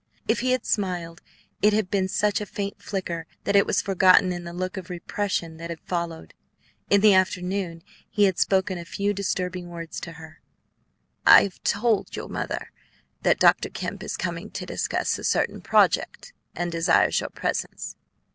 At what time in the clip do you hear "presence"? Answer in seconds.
17.29-17.95